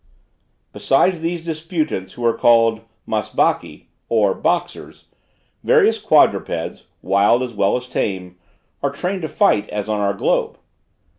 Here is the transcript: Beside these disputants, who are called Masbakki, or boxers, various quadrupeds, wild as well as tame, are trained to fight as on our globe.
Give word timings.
Beside 0.73 1.17
these 1.17 1.43
disputants, 1.45 2.13
who 2.13 2.25
are 2.25 2.35
called 2.35 2.81
Masbakki, 3.07 3.85
or 4.09 4.33
boxers, 4.33 5.05
various 5.63 5.99
quadrupeds, 6.01 6.85
wild 7.03 7.43
as 7.43 7.53
well 7.53 7.77
as 7.77 7.87
tame, 7.87 8.39
are 8.81 8.89
trained 8.91 9.21
to 9.21 9.29
fight 9.29 9.69
as 9.69 9.87
on 9.87 9.99
our 9.99 10.15
globe. 10.15 10.57